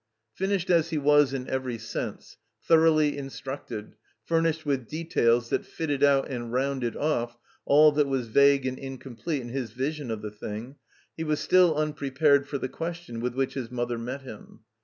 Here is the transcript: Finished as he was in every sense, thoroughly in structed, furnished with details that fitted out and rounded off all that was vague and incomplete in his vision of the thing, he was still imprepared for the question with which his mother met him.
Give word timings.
Finished 0.33 0.71
as 0.71 0.89
he 0.89 0.97
was 0.97 1.31
in 1.31 1.47
every 1.47 1.77
sense, 1.77 2.37
thoroughly 2.67 3.15
in 3.15 3.27
structed, 3.27 3.91
furnished 4.25 4.65
with 4.65 4.87
details 4.87 5.49
that 5.51 5.63
fitted 5.63 6.03
out 6.03 6.27
and 6.27 6.51
rounded 6.51 6.95
off 6.97 7.37
all 7.65 7.91
that 7.91 8.07
was 8.07 8.25
vague 8.27 8.65
and 8.65 8.79
incomplete 8.79 9.43
in 9.43 9.49
his 9.49 9.73
vision 9.73 10.09
of 10.09 10.23
the 10.23 10.31
thing, 10.31 10.77
he 11.15 11.23
was 11.23 11.39
still 11.39 11.79
imprepared 11.79 12.47
for 12.47 12.57
the 12.57 12.67
question 12.67 13.19
with 13.19 13.35
which 13.35 13.53
his 13.53 13.69
mother 13.69 13.99
met 13.99 14.23
him. 14.23 14.61